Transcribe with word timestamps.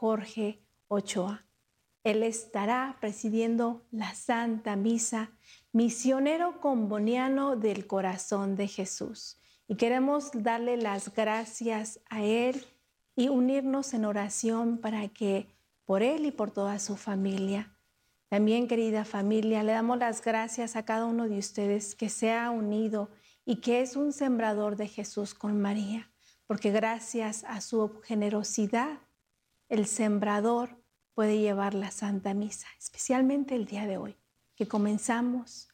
Jorge 0.00 0.62
Ochoa. 0.88 1.44
Él 2.04 2.22
estará 2.22 2.96
presidiendo 3.02 3.82
la 3.90 4.14
Santa 4.14 4.74
Misa, 4.74 5.30
misionero 5.72 6.58
comboniano 6.58 7.54
del 7.54 7.86
corazón 7.86 8.56
de 8.56 8.66
Jesús. 8.66 9.38
Y 9.68 9.74
queremos 9.74 10.30
darle 10.32 10.78
las 10.78 11.14
gracias 11.14 12.00
a 12.08 12.22
Él 12.22 12.64
y 13.14 13.28
unirnos 13.28 13.92
en 13.92 14.06
oración 14.06 14.78
para 14.78 15.06
que 15.08 15.48
por 15.84 16.02
Él 16.02 16.24
y 16.24 16.30
por 16.30 16.50
toda 16.50 16.78
su 16.78 16.96
familia. 16.96 17.76
También, 18.30 18.68
querida 18.68 19.04
familia, 19.04 19.62
le 19.62 19.72
damos 19.72 19.98
las 19.98 20.22
gracias 20.22 20.76
a 20.76 20.84
cada 20.86 21.04
uno 21.04 21.28
de 21.28 21.36
ustedes 21.36 21.94
que 21.94 22.08
se 22.08 22.32
ha 22.32 22.50
unido 22.50 23.10
y 23.44 23.56
que 23.56 23.82
es 23.82 23.96
un 23.96 24.14
sembrador 24.14 24.76
de 24.76 24.88
Jesús 24.88 25.34
con 25.34 25.60
María, 25.60 26.10
porque 26.46 26.70
gracias 26.70 27.44
a 27.44 27.60
su 27.60 28.00
generosidad, 28.00 28.98
el 29.70 29.86
sembrador 29.86 30.76
puede 31.14 31.38
llevar 31.38 31.74
la 31.74 31.90
Santa 31.90 32.34
Misa, 32.34 32.66
especialmente 32.78 33.54
el 33.54 33.66
día 33.66 33.86
de 33.86 33.96
hoy, 33.96 34.16
que 34.56 34.68
comenzamos 34.68 35.68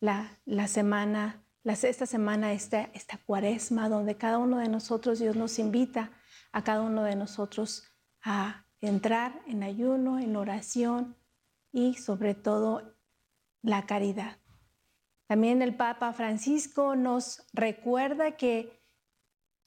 la, 0.00 0.38
la 0.44 0.66
semana, 0.66 1.44
esta 1.62 2.06
semana, 2.06 2.52
esta, 2.52 2.82
esta 2.94 3.18
cuaresma, 3.18 3.88
donde 3.88 4.16
cada 4.16 4.38
uno 4.38 4.58
de 4.58 4.68
nosotros, 4.68 5.18
Dios 5.18 5.36
nos 5.36 5.58
invita 5.58 6.10
a 6.52 6.64
cada 6.64 6.80
uno 6.80 7.04
de 7.04 7.16
nosotros 7.16 7.84
a 8.22 8.64
entrar 8.80 9.42
en 9.46 9.62
ayuno, 9.62 10.18
en 10.18 10.34
oración 10.34 11.16
y 11.72 11.94
sobre 11.94 12.34
todo 12.34 12.96
la 13.62 13.84
caridad. 13.86 14.38
También 15.26 15.60
el 15.60 15.74
Papa 15.74 16.12
Francisco 16.12 16.96
nos 16.96 17.46
recuerda 17.52 18.36
que 18.36 18.75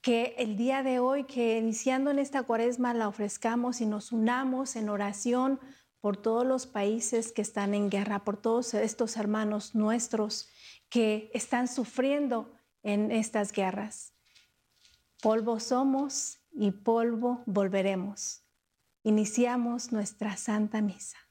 que 0.01 0.35
el 0.37 0.55
día 0.55 0.83
de 0.83 0.99
hoy, 0.99 1.25
que 1.25 1.57
iniciando 1.57 2.11
en 2.11 2.19
esta 2.19 2.43
cuaresma 2.43 2.93
la 2.93 3.07
ofrezcamos 3.07 3.81
y 3.81 3.85
nos 3.85 4.11
unamos 4.11 4.75
en 4.75 4.89
oración 4.89 5.59
por 5.99 6.15
todos 6.15 6.45
los 6.45 6.67
países 6.67 7.31
que 7.31 7.41
están 7.41 7.73
en 7.73 7.89
guerra, 7.89 8.23
por 8.23 8.37
todos 8.37 8.73
estos 8.73 9.17
hermanos 9.17 9.75
nuestros 9.75 10.49
que 10.89 11.29
están 11.33 11.67
sufriendo 11.67 12.53
en 12.83 13.11
estas 13.11 13.51
guerras. 13.51 14.13
Polvo 15.21 15.59
somos 15.59 16.39
y 16.51 16.71
polvo 16.71 17.43
volveremos. 17.45 18.43
Iniciamos 19.03 19.91
nuestra 19.91 20.37
Santa 20.37 20.81
Misa. 20.81 21.28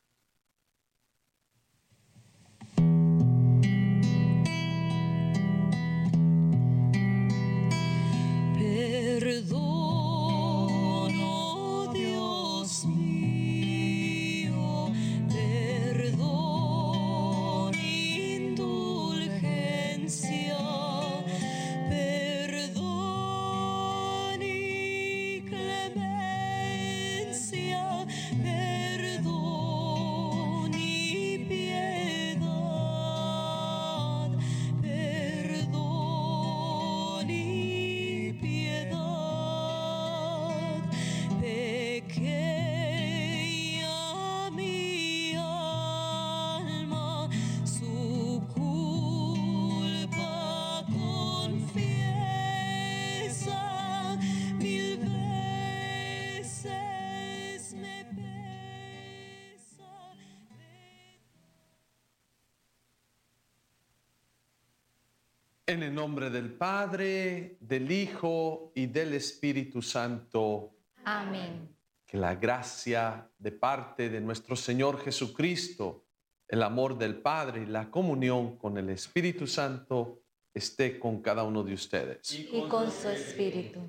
En 65.69 65.83
el 65.83 65.95
nombre 65.95 66.31
del 66.31 66.55
Padre, 66.55 67.59
del 67.61 67.93
Hijo 67.93 68.73
y 68.75 68.87
del 68.87 69.13
Espíritu 69.13 69.83
Santo. 69.83 70.73
Amén. 71.05 71.77
Que 72.07 72.17
la 72.17 72.37
gracia 72.37 73.31
de 73.37 73.53
parte 73.53 74.09
de 74.09 74.19
nuestro 74.19 74.57
Señor 74.57 74.99
Jesucristo, 75.05 76.07
el 76.49 76.63
amor 76.63 76.97
del 76.97 77.21
Padre 77.21 77.65
y 77.65 77.67
la 77.67 77.91
comunión 77.91 78.57
con 78.57 78.79
el 78.79 78.89
Espíritu 78.89 79.47
Santo 79.47 80.23
esté 80.55 80.99
con 80.99 81.21
cada 81.21 81.43
uno 81.45 81.63
de 81.63 81.75
ustedes. 81.75 82.33
Y 82.33 82.67
con, 82.67 82.91
su 82.91 83.11
Espíritu. 83.11 83.81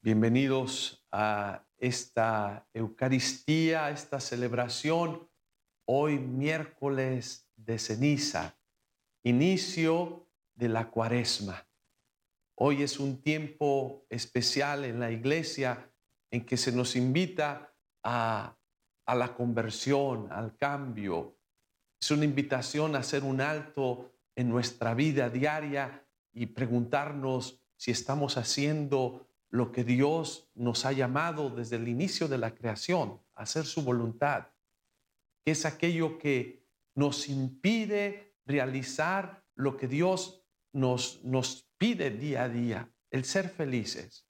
Bienvenidos 0.00 1.06
a 1.12 1.66
esta 1.76 2.66
Eucaristía, 2.72 3.84
a 3.84 3.90
esta 3.90 4.20
celebración, 4.20 5.28
hoy 5.84 6.18
miércoles 6.18 7.46
de 7.56 7.78
ceniza 7.78 8.56
inicio 9.24 10.26
de 10.54 10.68
la 10.68 10.90
cuaresma. 10.90 11.66
Hoy 12.54 12.82
es 12.82 13.00
un 13.00 13.22
tiempo 13.22 14.04
especial 14.10 14.84
en 14.84 15.00
la 15.00 15.10
iglesia 15.10 15.90
en 16.30 16.44
que 16.44 16.56
se 16.56 16.72
nos 16.72 16.96
invita 16.96 17.72
a, 18.02 18.56
la 19.06 19.34
conversión, 19.34 20.28
al 20.32 20.56
cambio. 20.56 21.36
Es 22.00 22.10
una 22.10 22.24
invitación 22.24 22.96
a 22.96 23.00
hacer 23.00 23.24
un 23.24 23.40
alto 23.40 24.10
en 24.34 24.48
nuestra 24.48 24.94
vida 24.94 25.28
diaria 25.28 26.04
y 26.32 26.46
preguntarnos 26.46 27.60
si 27.76 27.90
estamos 27.90 28.36
haciendo 28.36 29.26
lo 29.50 29.70
que 29.70 29.84
Dios 29.84 30.48
nos 30.54 30.86
ha 30.86 30.92
llamado 30.92 31.50
desde 31.50 31.76
el 31.76 31.88
inicio 31.88 32.26
de 32.26 32.38
la 32.38 32.54
creación, 32.54 33.20
hacer 33.34 33.66
su 33.66 33.82
voluntad, 33.82 34.46
que 35.44 35.52
es 35.52 35.66
aquello 35.66 36.18
que 36.18 36.64
nos 36.94 37.28
impide 37.28 38.31
realizar 38.52 39.42
lo 39.54 39.76
que 39.76 39.88
Dios 39.88 40.44
nos, 40.72 41.24
nos 41.24 41.68
pide 41.78 42.10
día 42.10 42.44
a 42.44 42.48
día, 42.48 42.92
el 43.10 43.24
ser 43.24 43.48
felices. 43.48 44.28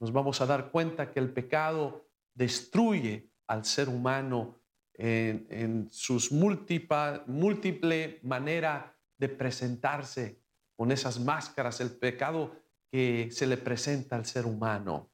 Nos 0.00 0.12
vamos 0.12 0.40
a 0.40 0.46
dar 0.46 0.70
cuenta 0.70 1.12
que 1.12 1.20
el 1.20 1.32
pecado 1.32 2.08
destruye 2.34 3.30
al 3.46 3.64
ser 3.64 3.88
humano 3.88 4.62
en, 4.94 5.88
sus 5.90 6.32
múltiple, 6.32 7.22
múltiple 7.26 8.20
manera 8.22 8.96
de 9.18 9.28
presentarse 9.28 10.40
con 10.76 10.90
esas 10.92 11.20
máscaras, 11.20 11.80
el 11.80 11.90
pecado 11.90 12.56
que 12.90 13.28
se 13.30 13.46
le 13.46 13.56
presenta 13.56 14.16
al 14.16 14.26
ser 14.26 14.46
humano. 14.46 15.10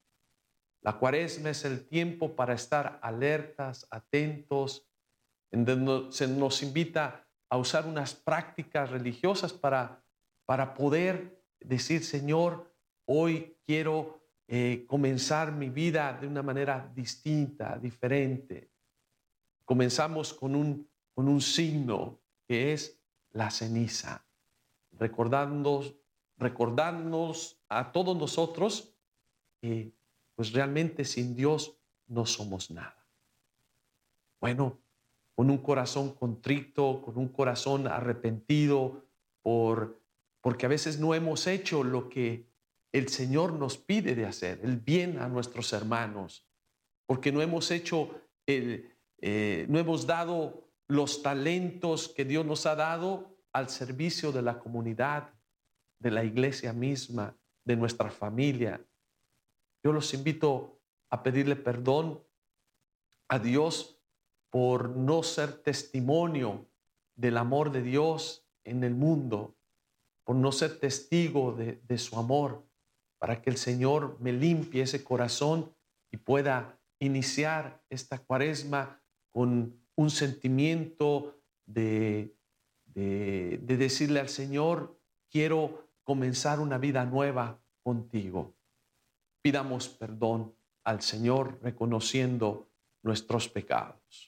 La 0.80 0.98
cuaresma 0.98 1.50
es 1.50 1.64
el 1.64 1.86
tiempo 1.86 2.34
para 2.34 2.54
estar 2.54 2.98
alertas, 3.02 3.86
atentos, 3.90 4.88
en 5.50 5.64
donde 5.64 6.12
se 6.12 6.26
nos 6.26 6.62
invita 6.62 7.27
a 7.48 7.56
usar 7.56 7.86
unas 7.86 8.14
prácticas 8.14 8.90
religiosas 8.90 9.52
para, 9.52 10.02
para 10.44 10.74
poder 10.74 11.42
decir, 11.60 12.04
Señor, 12.04 12.72
hoy 13.06 13.56
quiero 13.64 14.20
eh, 14.46 14.84
comenzar 14.86 15.52
mi 15.52 15.70
vida 15.70 16.12
de 16.12 16.26
una 16.26 16.42
manera 16.42 16.90
distinta, 16.94 17.78
diferente. 17.78 18.70
Comenzamos 19.64 20.32
con 20.32 20.54
un, 20.54 20.88
con 21.14 21.28
un 21.28 21.40
signo 21.40 22.20
que 22.46 22.72
es 22.72 22.98
la 23.32 23.50
ceniza, 23.50 24.26
recordándonos, 24.92 25.94
recordándonos 26.36 27.60
a 27.68 27.92
todos 27.92 28.16
nosotros 28.16 28.94
que 29.60 29.92
pues 30.34 30.52
realmente 30.52 31.04
sin 31.04 31.34
Dios 31.34 31.76
no 32.06 32.24
somos 32.24 32.70
nada. 32.70 33.06
Bueno, 34.40 34.78
con 35.38 35.50
un 35.50 35.58
corazón 35.58 36.14
contrito, 36.14 37.00
con 37.00 37.16
un 37.16 37.28
corazón 37.28 37.86
arrepentido, 37.86 39.04
por, 39.40 40.02
porque 40.40 40.66
a 40.66 40.68
veces 40.68 40.98
no 40.98 41.14
hemos 41.14 41.46
hecho 41.46 41.84
lo 41.84 42.08
que 42.08 42.48
el 42.90 43.08
Señor 43.08 43.52
nos 43.52 43.78
pide 43.78 44.16
de 44.16 44.26
hacer, 44.26 44.58
el 44.64 44.78
bien 44.78 45.20
a 45.20 45.28
nuestros 45.28 45.72
hermanos, 45.72 46.44
porque 47.06 47.30
no 47.30 47.40
hemos 47.40 47.70
hecho, 47.70 48.20
el, 48.46 48.92
eh, 49.20 49.64
no 49.68 49.78
hemos 49.78 50.08
dado 50.08 50.72
los 50.88 51.22
talentos 51.22 52.08
que 52.08 52.24
Dios 52.24 52.44
nos 52.44 52.66
ha 52.66 52.74
dado 52.74 53.38
al 53.52 53.68
servicio 53.68 54.32
de 54.32 54.42
la 54.42 54.58
comunidad, 54.58 55.32
de 56.00 56.10
la 56.10 56.24
iglesia 56.24 56.72
misma, 56.72 57.36
de 57.64 57.76
nuestra 57.76 58.10
familia. 58.10 58.84
Yo 59.84 59.92
los 59.92 60.12
invito 60.14 60.80
a 61.10 61.22
pedirle 61.22 61.54
perdón 61.54 62.20
a 63.28 63.38
Dios 63.38 63.97
por 64.50 64.90
no 64.90 65.22
ser 65.22 65.62
testimonio 65.62 66.66
del 67.16 67.36
amor 67.36 67.70
de 67.72 67.82
Dios 67.82 68.46
en 68.64 68.84
el 68.84 68.94
mundo, 68.94 69.56
por 70.24 70.36
no 70.36 70.52
ser 70.52 70.78
testigo 70.78 71.52
de, 71.52 71.98
su 71.98 72.18
amor, 72.18 72.64
para 73.18 73.42
que 73.42 73.50
el 73.50 73.56
Señor 73.56 74.16
me 74.20 74.32
limpie 74.32 74.82
ese 74.82 75.02
corazón 75.02 75.74
y 76.10 76.18
pueda 76.18 76.78
iniciar 76.98 77.82
esta 77.90 78.18
cuaresma 78.18 79.02
con 79.30 79.74
un 79.96 80.10
sentimiento 80.10 81.40
de, 81.66 82.36
de, 82.86 83.58
de 83.62 83.76
decirle 83.76 84.20
al 84.20 84.28
Señor, 84.28 84.98
quiero 85.30 85.88
comenzar 86.04 86.60
una 86.60 86.78
vida 86.78 87.04
nueva 87.04 87.60
contigo. 87.82 88.54
Pidamos 89.42 89.88
perdón 89.88 90.54
al 90.84 91.02
Señor 91.02 91.58
reconociendo 91.62 92.68
nuestros 93.02 93.48
pecados. 93.48 94.27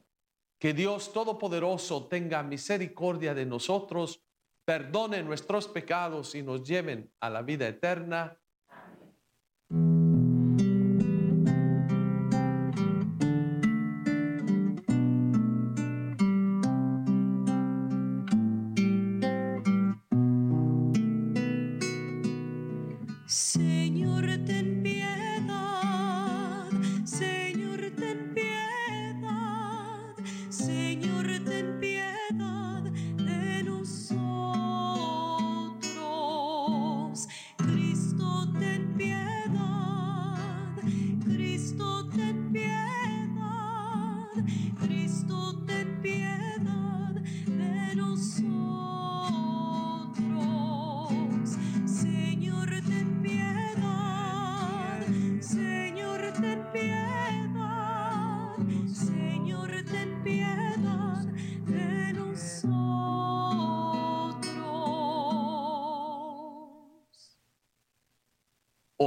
Que 0.61 0.75
Dios 0.75 1.11
Todopoderoso 1.11 2.07
tenga 2.07 2.43
misericordia 2.43 3.33
de 3.33 3.47
nosotros, 3.47 4.21
perdone 4.63 5.23
nuestros 5.23 5.67
pecados 5.67 6.35
y 6.35 6.43
nos 6.43 6.61
lleven 6.61 7.11
a 7.19 7.31
la 7.31 7.41
vida 7.41 7.67
eterna. 7.67 8.39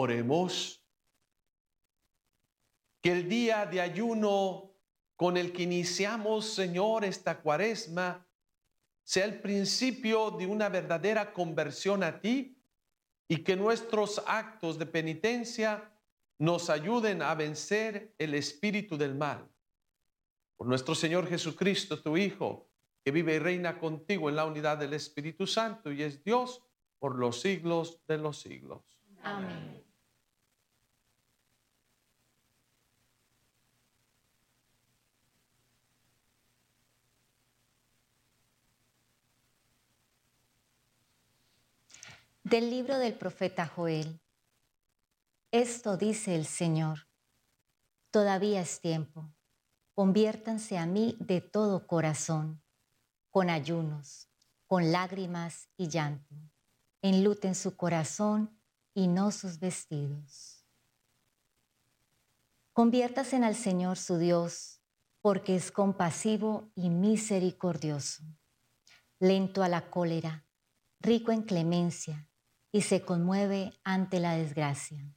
Oremos. 0.05 0.83
Que 3.01 3.13
el 3.13 3.27
día 3.27 3.65
de 3.65 3.81
ayuno 3.81 4.71
con 5.17 5.39
el 5.39 5.51
que 5.53 5.63
iniciamos, 5.63 6.47
Señor, 6.47 7.05
esta 7.05 7.41
cuaresma, 7.41 8.27
sea 9.03 9.25
el 9.25 9.41
principio 9.41 10.31
de 10.31 10.47
una 10.47 10.69
verdadera 10.69 11.33
conversión 11.33 12.03
a 12.03 12.21
ti 12.21 12.59
y 13.29 13.39
que 13.39 13.57
nuestros 13.57 14.23
actos 14.27 14.79
de 14.79 14.87
penitencia 14.87 15.91
nos 16.39 16.69
ayuden 16.69 17.23
a 17.23 17.35
vencer 17.35 18.15
el 18.19 18.35
espíritu 18.35 18.99
del 18.99 19.15
mal. 19.15 19.49
Por 20.57 20.67
nuestro 20.67 20.95
Señor 20.95 21.29
Jesucristo, 21.29 22.03
tu 22.03 22.17
Hijo, 22.19 22.69
que 23.03 23.11
vive 23.11 23.37
y 23.37 23.39
reina 23.39 23.79
contigo 23.79 24.29
en 24.29 24.37
la 24.37 24.45
unidad 24.45 24.77
del 24.77 24.93
Espíritu 24.93 25.47
Santo 25.47 25.91
y 25.91 26.03
es 26.03 26.23
Dios 26.23 26.63
por 26.99 27.19
los 27.19 27.41
siglos 27.41 28.01
de 28.07 28.19
los 28.19 28.41
siglos. 28.41 28.83
Amén. 29.23 29.84
Del 42.55 42.71
libro 42.71 42.99
del 42.99 43.15
profeta 43.15 43.67
Joel. 43.67 44.21
Esto 45.51 45.97
dice 45.97 46.37
el 46.37 46.47
Señor. 46.47 47.09
Todavía 48.13 48.61
es 48.61 48.81
tiempo. 48.81 49.29
Conviértanse 49.93 50.79
a 50.79 50.87
mí 50.87 51.17
de 51.19 51.41
todo 51.41 51.89
corazón, 51.89 52.63
con 53.33 53.51
ayunos, 53.51 54.29
con 54.69 54.93
lágrimas 54.93 55.69
y 55.77 55.89
llanto. 55.89 56.37
Enluten 57.03 57.57
su 57.57 57.75
corazón 57.77 58.57
y 58.95 59.09
no 59.09 59.33
sus 59.33 59.59
vestidos. 59.59 60.65
Conviértase 62.73 63.35
al 63.39 63.57
Señor 63.57 63.99
su 63.99 64.17
Dios, 64.17 64.81
porque 65.23 65.57
es 65.57 65.73
compasivo 65.73 66.71
y 66.77 66.89
misericordioso, 66.89 68.23
lento 69.19 69.65
a 69.65 69.69
la 69.69 69.91
cólera, 69.91 70.47
rico 71.01 71.33
en 71.33 71.43
clemencia, 71.43 72.29
y 72.75 72.81
se 72.81 73.03
conmueve 73.03 73.73
ante 73.85 74.19
la 74.19 74.35
desgracia. 74.35 75.15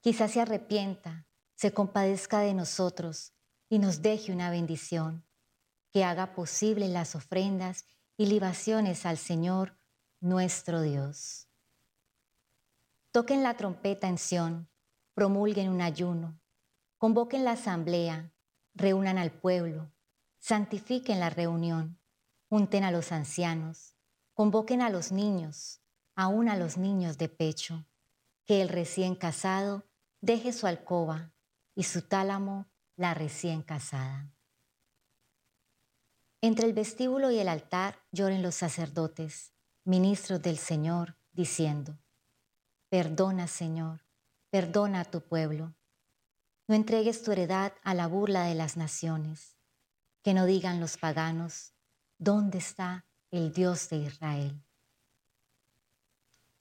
Quizás 0.00 0.32
se 0.32 0.40
arrepienta, 0.40 1.24
se 1.54 1.72
compadezca 1.72 2.40
de 2.40 2.52
nosotros 2.52 3.32
y 3.68 3.78
nos 3.78 4.02
deje 4.02 4.32
una 4.32 4.50
bendición, 4.50 5.24
que 5.92 6.02
haga 6.02 6.34
posible 6.34 6.88
las 6.88 7.14
ofrendas 7.14 7.84
y 8.16 8.26
libaciones 8.26 9.06
al 9.06 9.18
Señor 9.18 9.78
nuestro 10.18 10.82
Dios. 10.82 11.46
Toquen 13.12 13.44
la 13.44 13.56
trompeta 13.56 14.08
en 14.08 14.18
Sión, 14.18 14.68
promulguen 15.14 15.68
un 15.68 15.80
ayuno, 15.80 16.40
convoquen 16.98 17.44
la 17.44 17.52
asamblea, 17.52 18.32
reúnan 18.74 19.16
al 19.16 19.30
pueblo, 19.30 19.92
santifiquen 20.40 21.20
la 21.20 21.30
reunión, 21.30 22.00
junten 22.48 22.82
a 22.82 22.90
los 22.90 23.12
ancianos, 23.12 23.94
convoquen 24.34 24.82
a 24.82 24.90
los 24.90 25.12
niños, 25.12 25.80
aún 26.14 26.48
a 26.48 26.56
los 26.56 26.76
niños 26.76 27.18
de 27.18 27.28
pecho, 27.28 27.84
que 28.44 28.62
el 28.62 28.68
recién 28.68 29.14
casado 29.14 29.84
deje 30.20 30.52
su 30.52 30.66
alcoba 30.66 31.32
y 31.74 31.84
su 31.84 32.02
tálamo 32.02 32.66
la 32.96 33.14
recién 33.14 33.62
casada. 33.62 34.30
Entre 36.42 36.66
el 36.66 36.72
vestíbulo 36.72 37.30
y 37.30 37.38
el 37.38 37.48
altar 37.48 37.98
lloren 38.12 38.42
los 38.42 38.54
sacerdotes, 38.54 39.52
ministros 39.84 40.40
del 40.40 40.58
Señor, 40.58 41.16
diciendo, 41.32 41.98
Perdona, 42.88 43.46
Señor, 43.46 44.04
perdona 44.50 45.00
a 45.00 45.04
tu 45.04 45.20
pueblo. 45.20 45.74
No 46.66 46.74
entregues 46.74 47.22
tu 47.22 47.32
heredad 47.32 47.72
a 47.82 47.94
la 47.94 48.06
burla 48.06 48.44
de 48.44 48.54
las 48.54 48.76
naciones. 48.76 49.56
Que 50.22 50.34
no 50.34 50.44
digan 50.44 50.80
los 50.80 50.96
paganos, 50.96 51.72
¿dónde 52.18 52.58
está 52.58 53.06
el 53.30 53.52
Dios 53.52 53.88
de 53.88 53.96
Israel? 53.96 54.62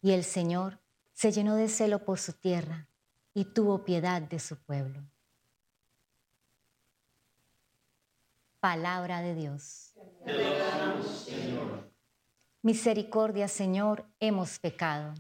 Y 0.02 0.12
el 0.12 0.24
Señor 0.24 0.80
se 1.14 1.32
llenó 1.32 1.56
de 1.56 1.68
celo 1.68 2.06
por 2.06 2.20
su 2.20 2.34
tierra 2.34 2.88
y 3.34 3.46
tuvo 3.46 3.84
piedad 3.84 4.22
de 4.22 4.40
su 4.40 4.58
pueblo. 4.58 5.04
Palabra 8.60 9.22
de 9.22 9.36
Dios. 9.36 9.94
Misericordia, 12.62 13.48
Señor, 13.48 14.06
hemos 14.20 14.60
pecado. 14.60 15.14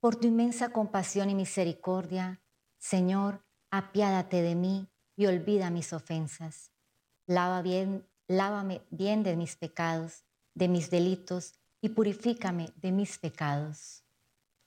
Por 0.00 0.16
tu 0.16 0.26
inmensa 0.26 0.70
compasión 0.70 1.30
y 1.30 1.34
misericordia, 1.34 2.40
Señor, 2.78 3.42
apiádate 3.70 4.42
de 4.42 4.54
mí 4.54 4.88
y 5.16 5.26
olvida 5.26 5.70
mis 5.70 5.92
ofensas. 5.92 6.70
Lava 7.28 7.60
bien, 7.60 8.08
lávame 8.26 8.80
bien 8.88 9.22
de 9.22 9.36
mis 9.36 9.54
pecados, 9.54 10.24
de 10.54 10.66
mis 10.66 10.88
delitos, 10.88 11.52
y 11.82 11.90
purifícame 11.90 12.72
de 12.76 12.90
mis 12.90 13.18
pecados. 13.18 14.02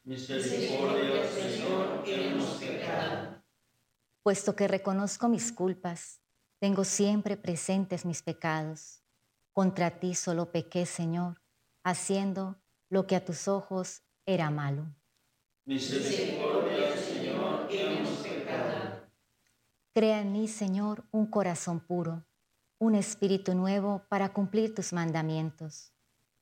Misericordia, 0.03 1.27
Señor, 1.27 2.03
que 2.03 2.27
hemos 2.27 2.51
pecado. 2.60 3.41
Puesto 4.22 4.56
que 4.56 4.68
reconozco 4.68 5.27
mis 5.27 5.51
culpas, 5.51 6.20
tengo 6.60 6.84
siempre 6.84 7.36
presentes 7.36 8.06
mis 8.06 8.22
pecados. 8.22 9.01
Contra 9.53 10.00
ti 10.00 10.13
solo 10.13 10.51
pequé, 10.51 10.86
Señor, 10.86 11.41
haciendo 11.84 12.62
lo 12.89 13.08
que 13.08 13.15
a 13.15 13.25
tus 13.25 13.48
ojos 13.48 14.03
era 14.27 14.51
malo. 14.51 14.86
Misericordia, 15.65 16.96
Señor, 16.96 17.68
que 17.68 17.98
hemos 17.98 18.20
pecado. 18.20 19.01
Crea 19.96 20.22
en 20.22 20.32
mí, 20.32 20.48
Señor, 20.48 21.03
un 21.10 21.25
corazón 21.25 21.80
puro, 21.80 22.24
un 22.81 22.95
espíritu 22.95 23.53
nuevo 23.53 24.07
para 24.09 24.33
cumplir 24.33 24.73
tus 24.73 24.91
mandamientos. 24.91 25.93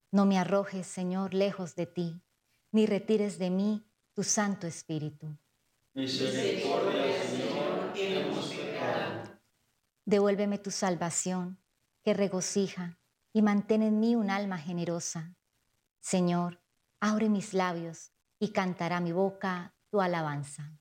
No 0.09 0.25
me 0.25 0.39
arrojes, 0.39 0.87
Señor, 0.87 1.33
lejos 1.33 1.75
de 1.75 1.85
ti, 1.85 2.21
ni 2.71 2.85
retires 2.85 3.37
de 3.39 3.49
mí 3.49 3.85
tu 4.13 4.23
Santo 4.23 4.65
Espíritu. 4.65 5.37
Misericordia, 5.93 7.21
Señor, 7.29 7.91
hemos 7.93 8.53
pecado. 8.53 9.37
Devuélveme 10.05 10.57
tu 10.59 10.71
salvación, 10.71 11.59
que 12.03 12.13
regocija, 12.13 12.99
y 13.33 13.41
mantén 13.41 13.81
en 13.81 13.99
mí 13.99 14.15
un 14.15 14.29
alma 14.29 14.57
generosa. 14.57 15.35
Señor, 15.99 16.61
abre 17.01 17.27
mis 17.27 17.53
labios 17.53 18.13
y 18.39 18.53
cantará 18.53 19.01
mi 19.01 19.11
boca 19.11 19.75
tu 19.89 19.99
alabanza. 19.99 20.71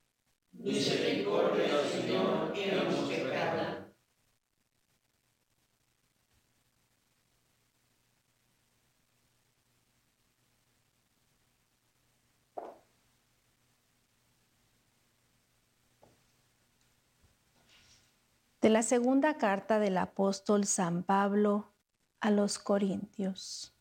Misericordia, 0.53 1.83
Señor, 1.91 2.53
hemos 2.55 3.08
De 18.69 18.75
la 18.75 18.83
segunda 18.83 19.39
carta 19.39 19.79
del 19.79 19.97
apóstol 19.97 20.67
San 20.67 21.03
Pablo 21.03 21.73
a 22.21 22.31
los 22.31 22.59
Corintios. 22.59 23.75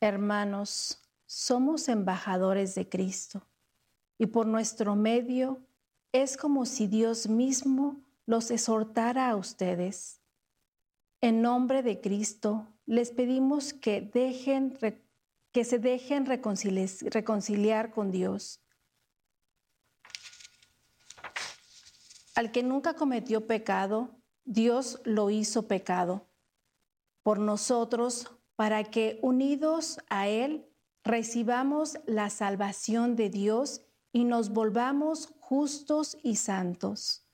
Hermanos, 0.00 1.02
somos 1.26 1.88
embajadores 1.88 2.76
de 2.76 2.88
Cristo 2.88 3.44
y 4.18 4.26
por 4.26 4.46
nuestro 4.46 4.94
medio 4.94 5.66
es 6.12 6.36
como 6.36 6.64
si 6.64 6.86
Dios 6.86 7.28
mismo 7.28 8.06
los 8.24 8.52
exhortara 8.52 9.28
a 9.30 9.34
ustedes. 9.34 10.20
En 11.20 11.42
nombre 11.42 11.82
de 11.82 12.00
Cristo 12.00 12.68
les 12.86 13.10
pedimos 13.10 13.72
que, 13.72 14.00
dejen, 14.00 14.78
que 15.50 15.64
se 15.64 15.80
dejen 15.80 16.24
reconcili- 16.24 17.10
reconciliar 17.10 17.90
con 17.90 18.12
Dios. 18.12 18.60
Al 22.36 22.52
que 22.52 22.62
nunca 22.62 22.92
cometió 22.92 23.46
pecado, 23.46 24.10
Dios 24.44 25.00
lo 25.04 25.30
hizo 25.30 25.66
pecado 25.66 26.28
por 27.22 27.38
nosotros 27.38 28.30
para 28.56 28.84
que 28.84 29.18
unidos 29.22 29.98
a 30.10 30.28
Él 30.28 30.68
recibamos 31.02 31.98
la 32.04 32.28
salvación 32.28 33.16
de 33.16 33.30
Dios 33.30 33.86
y 34.12 34.24
nos 34.24 34.50
volvamos 34.50 35.32
justos 35.40 36.18
y 36.22 36.36
santos. 36.36 37.26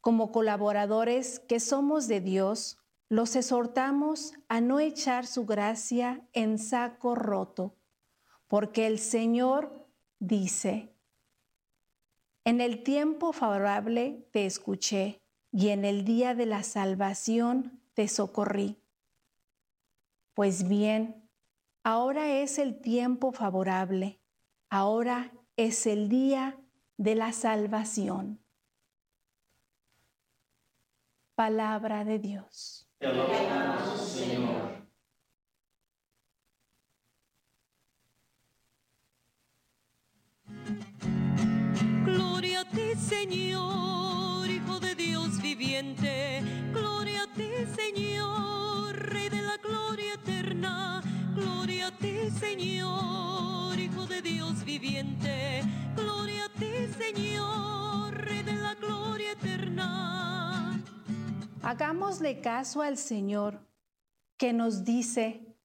Como 0.00 0.32
colaboradores 0.32 1.38
que 1.38 1.60
somos 1.60 2.08
de 2.08 2.20
Dios, 2.20 2.78
los 3.08 3.36
exhortamos 3.36 4.32
a 4.48 4.60
no 4.60 4.80
echar 4.80 5.26
su 5.28 5.46
gracia 5.46 6.26
en 6.32 6.58
saco 6.58 7.14
roto, 7.14 7.76
porque 8.48 8.88
el 8.88 8.98
Señor 8.98 9.86
dice, 10.18 10.91
en 12.44 12.60
el 12.60 12.82
tiempo 12.82 13.32
favorable 13.32 14.26
te 14.32 14.46
escuché 14.46 15.22
y 15.52 15.68
en 15.68 15.84
el 15.84 16.04
día 16.04 16.34
de 16.34 16.46
la 16.46 16.62
salvación 16.62 17.80
te 17.94 18.08
socorrí. 18.08 18.78
Pues 20.34 20.66
bien, 20.66 21.28
ahora 21.84 22.40
es 22.40 22.58
el 22.58 22.80
tiempo 22.80 23.32
favorable, 23.32 24.20
ahora 24.70 25.32
es 25.56 25.86
el 25.86 26.08
día 26.08 26.58
de 26.96 27.14
la 27.14 27.32
salvación. 27.32 28.40
Palabra 31.34 32.04
de 32.04 32.18
Dios. 32.18 32.88
Te 32.98 33.06
alabamos, 33.06 34.00
Señor. 34.00 34.81
Señor, 43.08 44.48
Hijo 44.48 44.80
de 44.80 44.94
Dios 44.94 45.40
viviente. 45.42 46.42
Gloria 46.72 47.24
a 47.24 47.32
ti, 47.32 47.50
Señor, 47.74 48.94
Rey 48.94 49.28
de 49.28 49.42
la 49.42 49.56
gloria 49.58 50.14
eterna. 50.14 51.02
Gloria 51.34 51.88
a 51.88 51.98
ti, 51.98 52.30
Señor, 52.30 53.78
Hijo 53.78 54.06
de 54.06 54.22
Dios 54.22 54.64
viviente. 54.64 55.62
Gloria 55.96 56.46
a 56.46 56.48
ti, 56.50 56.72
Señor, 56.98 58.14
Rey 58.14 58.42
de 58.42 58.54
la 58.54 58.74
gloria 58.74 59.32
eterna. 59.32 60.80
Hagámosle 61.62 62.40
caso 62.40 62.82
al 62.82 62.96
Señor 62.96 63.66
que 64.36 64.52
nos 64.52 64.84
dice, 64.84 65.56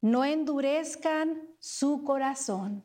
no 0.00 0.24
endurezcan 0.24 1.48
su 1.58 2.04
corazón. 2.04 2.84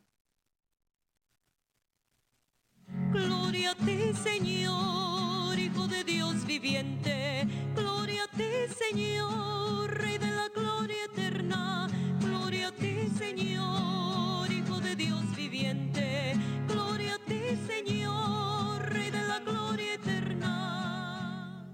Gloria 3.60 3.72
a 3.72 3.86
ti, 3.86 4.14
Señor, 4.14 5.60
Hijo 5.60 5.86
de 5.90 6.06
Dios 6.06 6.46
viviente. 6.46 7.46
Gloria 7.76 8.24
a 8.24 8.28
ti, 8.30 8.74
Señor, 8.74 9.92
Rey 9.98 10.18
de 10.18 10.32
la 10.32 10.48
gloria 10.48 11.04
eterna. 11.04 11.90
Gloria 12.22 12.70
a 12.70 12.72
ti, 12.72 13.10
Señor, 13.18 14.50
Hijo 14.50 14.80
de 14.80 14.96
Dios 14.96 15.36
viviente. 15.36 16.36
Gloria 16.70 17.16
a 17.16 17.20
ti, 17.26 17.58
Señor, 17.68 18.82
Rey 18.94 19.12
de 19.12 19.28
la 19.28 19.40
gloria 19.40 19.94
eterna. 19.96 21.68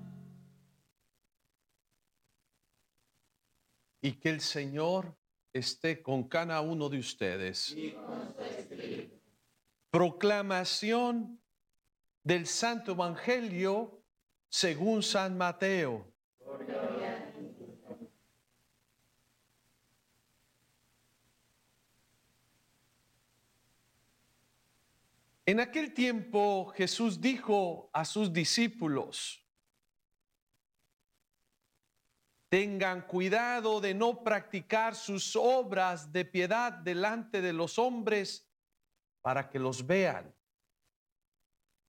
y 4.01 4.13
que 4.13 4.29
el 4.29 4.41
Señor 4.41 5.15
esté 5.53 6.01
con 6.01 6.27
cada 6.27 6.61
uno 6.61 6.89
de 6.89 6.97
ustedes. 6.97 7.75
Proclamación 9.91 11.44
del 12.25 12.47
Santo 12.47 12.93
Evangelio 12.93 14.01
según 14.49 15.03
San 15.03 15.37
Mateo. 15.37 16.11
En 25.45 25.59
aquel 25.59 25.93
tiempo 25.93 26.73
Jesús 26.75 27.21
dijo 27.21 27.91
a 27.93 28.03
sus 28.03 28.33
discípulos, 28.33 29.45
Tengan 32.49 33.05
cuidado 33.05 33.79
de 33.79 33.93
no 33.93 34.23
practicar 34.23 34.95
sus 34.95 35.35
obras 35.35 36.11
de 36.11 36.25
piedad 36.25 36.73
delante 36.73 37.41
de 37.41 37.53
los 37.53 37.77
hombres 37.77 38.49
para 39.21 39.47
que 39.47 39.59
los 39.59 39.85
vean. 39.85 40.34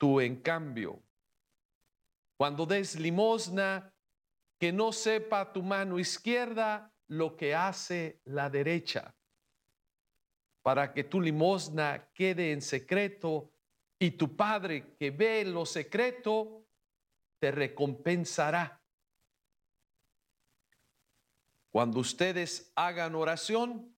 Tú, 0.00 0.18
en 0.18 0.36
cambio, 0.36 1.02
cuando 2.38 2.64
des 2.64 2.98
limosna, 2.98 3.92
que 4.58 4.72
no 4.72 4.92
sepa 4.92 5.52
tu 5.52 5.62
mano 5.62 5.98
izquierda 5.98 6.90
lo 7.08 7.36
que 7.36 7.54
hace 7.54 8.18
la 8.24 8.48
derecha, 8.48 9.14
para 10.62 10.94
que 10.94 11.04
tu 11.04 11.20
limosna 11.20 12.08
quede 12.14 12.52
en 12.52 12.62
secreto 12.62 13.52
y 13.98 14.12
tu 14.12 14.34
Padre 14.36 14.94
que 14.96 15.10
ve 15.10 15.44
lo 15.44 15.66
secreto 15.66 16.64
te 17.38 17.50
recompensará. 17.50 18.80
Cuando 21.68 22.00
ustedes 22.00 22.72
hagan 22.74 23.14
oración, 23.14 23.94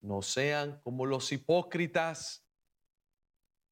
no 0.00 0.22
sean 0.22 0.80
como 0.80 1.06
los 1.06 1.30
hipócritas, 1.30 2.47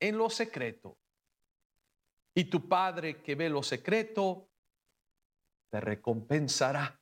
en 0.00 0.18
lo 0.18 0.30
secreto. 0.30 0.98
Y 2.34 2.44
tu 2.44 2.68
Padre 2.68 3.22
que 3.22 3.34
ve 3.34 3.48
lo 3.48 3.62
secreto, 3.62 4.48
te 5.70 5.80
recompensará. 5.80 7.00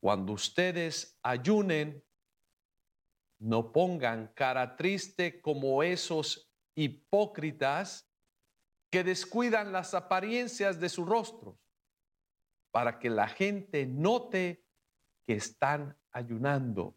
Cuando 0.00 0.32
ustedes 0.32 1.18
ayunen, 1.22 2.02
no 3.38 3.72
pongan 3.72 4.28
cara 4.34 4.76
triste 4.76 5.40
como 5.40 5.82
esos 5.82 6.50
hipócritas 6.74 8.08
que 8.90 9.04
descuidan 9.04 9.72
las 9.72 9.94
apariencias 9.94 10.80
de 10.80 10.88
sus 10.88 11.06
rostros 11.06 11.56
para 12.70 12.98
que 12.98 13.10
la 13.10 13.28
gente 13.28 13.86
note 13.86 14.64
que 15.26 15.34
están 15.34 15.96
ayunando. 16.12 16.96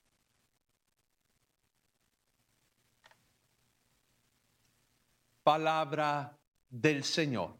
Palabra 5.43 6.37
del 6.69 7.03
Señor. 7.03 7.57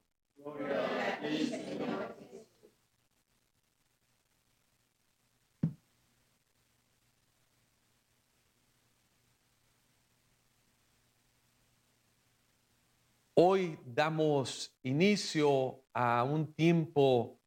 Hoy 13.33 13.79
damos 13.83 14.71
inicio 14.83 15.83
a 15.93 16.23
un 16.23 16.53
tiempo, 16.53 17.39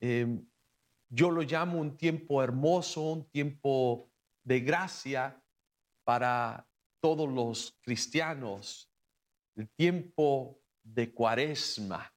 eh, 0.00 0.26
yo 1.08 1.30
lo 1.30 1.42
llamo 1.42 1.78
un 1.78 1.96
tiempo 1.96 2.42
hermoso, 2.42 3.12
un 3.12 3.24
tiempo 3.26 4.10
de 4.42 4.58
gracia 4.58 5.40
para 6.02 6.66
todos 7.00 7.28
los 7.28 7.78
cristianos, 7.82 8.90
el 9.56 9.68
tiempo 9.70 10.60
de 10.82 11.12
cuaresma. 11.12 12.12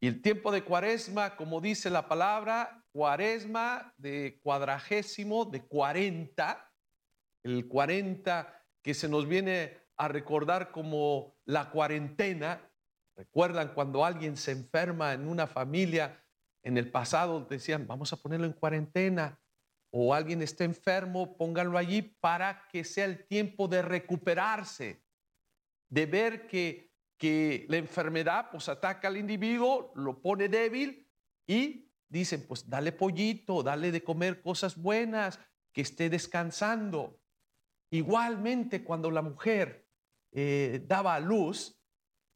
Y 0.00 0.06
el 0.06 0.22
tiempo 0.22 0.52
de 0.52 0.62
cuaresma, 0.62 1.36
como 1.36 1.60
dice 1.60 1.90
la 1.90 2.08
palabra, 2.08 2.84
cuaresma 2.92 3.92
de 3.96 4.38
cuadragésimo, 4.42 5.44
de 5.44 5.66
cuarenta, 5.66 6.72
el 7.42 7.66
cuarenta 7.66 8.64
que 8.82 8.94
se 8.94 9.08
nos 9.08 9.26
viene 9.26 9.76
a 9.96 10.06
recordar 10.06 10.70
como 10.70 11.36
la 11.44 11.70
cuarentena. 11.70 12.70
Recuerdan 13.16 13.74
cuando 13.74 14.04
alguien 14.04 14.36
se 14.36 14.52
enferma 14.52 15.12
en 15.12 15.26
una 15.26 15.48
familia, 15.48 16.24
en 16.62 16.78
el 16.78 16.90
pasado 16.92 17.44
decían, 17.44 17.86
vamos 17.86 18.12
a 18.12 18.16
ponerlo 18.16 18.46
en 18.46 18.52
cuarentena, 18.52 19.40
o 19.90 20.14
alguien 20.14 20.42
está 20.42 20.62
enfermo, 20.62 21.36
pónganlo 21.36 21.76
allí 21.76 22.02
para 22.02 22.68
que 22.68 22.84
sea 22.84 23.06
el 23.06 23.26
tiempo 23.26 23.66
de 23.66 23.82
recuperarse, 23.82 25.02
de 25.88 26.06
ver 26.06 26.46
que, 26.46 26.92
que 27.16 27.66
la 27.68 27.76
enfermedad 27.76 28.48
pues 28.50 28.68
ataca 28.68 29.08
al 29.08 29.16
individuo, 29.16 29.92
lo 29.94 30.20
pone 30.20 30.48
débil 30.48 31.08
y 31.46 31.90
dicen, 32.08 32.46
pues 32.46 32.68
dale 32.68 32.92
pollito, 32.92 33.62
dale 33.62 33.90
de 33.90 34.02
comer 34.02 34.40
cosas 34.40 34.76
buenas, 34.76 35.40
que 35.72 35.82
esté 35.82 36.10
descansando. 36.10 37.20
Igualmente 37.90 38.84
cuando 38.84 39.10
la 39.10 39.22
mujer 39.22 39.86
eh, 40.32 40.84
daba 40.86 41.14
a 41.14 41.20
luz 41.20 41.80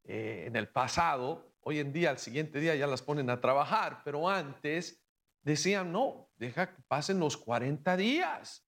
eh, 0.03 0.45
en 0.47 0.55
el 0.55 0.69
pasado, 0.69 1.53
hoy 1.61 1.79
en 1.79 1.93
día, 1.93 2.09
al 2.09 2.17
siguiente 2.17 2.59
día 2.59 2.75
ya 2.75 2.87
las 2.87 3.01
ponen 3.01 3.29
a 3.29 3.39
trabajar, 3.39 4.01
pero 4.03 4.29
antes 4.29 5.03
decían, 5.41 5.91
no, 5.91 6.29
deja 6.37 6.75
que 6.75 6.81
pasen 6.83 7.19
los 7.19 7.37
40 7.37 7.97
días. 7.97 8.67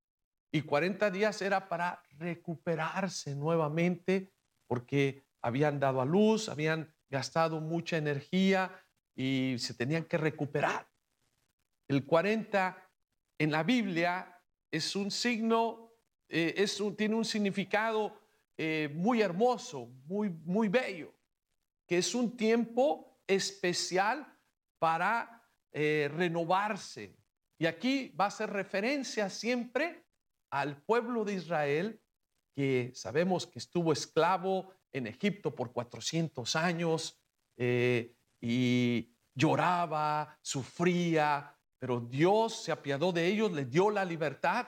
Y 0.52 0.62
40 0.62 1.12
días 1.12 1.42
era 1.42 1.68
para 1.68 2.02
recuperarse 2.12 3.36
nuevamente 3.36 4.35
porque 4.76 5.24
habían 5.42 5.80
dado 5.80 6.02
a 6.02 6.06
luz, 6.06 6.50
habían 6.50 6.94
gastado 7.10 7.62
mucha 7.62 7.96
energía 7.96 8.78
y 9.16 9.56
se 9.58 9.74
tenían 9.74 10.04
que 10.04 10.18
recuperar. 10.18 10.86
El 11.88 12.06
40 12.06 12.76
en 13.40 13.52
la 13.52 13.64
Biblia 13.64 14.38
es 14.70 14.94
un 14.98 15.12
signo, 15.12 15.94
eh, 16.28 16.66
tiene 16.98 17.16
un 17.16 17.24
significado 17.24 18.20
eh, 18.58 18.90
muy 18.94 19.22
hermoso, 19.22 19.88
muy, 20.08 20.30
muy 20.30 20.68
bello, 20.68 21.16
que 21.88 22.00
es 22.00 22.14
un 22.14 22.36
tiempo 22.36 23.22
especial 23.28 24.28
para 24.78 25.42
eh, 25.72 26.12
renovarse. 26.14 27.16
Y 27.58 27.66
aquí 27.66 28.14
va 28.20 28.26
a 28.26 28.32
ser 28.32 28.50
referencia 28.50 29.30
siempre 29.30 30.04
al 30.50 30.82
pueblo 30.82 31.24
de 31.24 31.36
Israel, 31.36 32.02
que 32.56 32.92
sabemos 32.96 33.46
que 33.46 33.60
estuvo 33.60 33.92
esclavo 33.92 34.72
en 34.94 35.08
Egipto 35.08 35.54
por 35.54 35.74
400 35.74 36.56
años 36.56 37.22
eh, 37.58 38.16
y 38.40 39.14
lloraba, 39.34 40.40
sufría, 40.42 41.56
pero 41.78 42.00
Dios 42.00 42.64
se 42.64 42.72
apiadó 42.72 43.12
de 43.12 43.28
ellos, 43.28 43.52
le 43.52 43.66
dio 43.66 43.90
la 43.90 44.06
libertad 44.06 44.68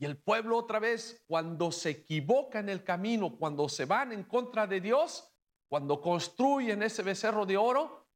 y 0.00 0.06
el 0.06 0.16
pueblo 0.16 0.56
otra 0.56 0.78
vez, 0.78 1.22
cuando 1.26 1.70
se 1.70 1.90
equivoca 1.90 2.58
en 2.58 2.70
el 2.70 2.82
camino, 2.82 3.36
cuando 3.36 3.68
se 3.68 3.84
van 3.84 4.12
en 4.12 4.24
contra 4.24 4.66
de 4.66 4.80
Dios, 4.80 5.30
cuando 5.68 6.00
construyen 6.00 6.82
ese 6.82 7.02
becerro 7.02 7.44
de 7.44 7.58
oro, 7.58 8.08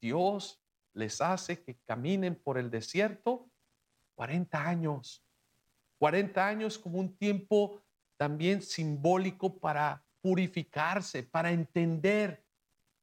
Dios 0.00 0.60
les 0.94 1.20
hace 1.20 1.62
que 1.62 1.78
caminen 1.84 2.34
por 2.34 2.58
el 2.58 2.72
desierto 2.72 3.48
40 4.16 4.66
años. 4.66 5.24
40 5.98 6.44
años 6.44 6.76
como 6.76 6.98
un 6.98 7.16
tiempo 7.16 7.80
también 8.16 8.62
simbólico 8.62 9.58
para 9.58 10.04
purificarse, 10.20 11.22
para 11.22 11.50
entender 11.50 12.44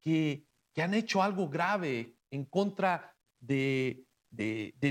que, 0.01 0.45
que 0.73 0.81
han 0.81 0.93
hecho 0.93 1.21
algo 1.21 1.49
grave 1.49 2.15
en 2.31 2.45
contra 2.45 3.15
de, 3.39 4.05
de, 4.29 4.73
de 4.79 4.87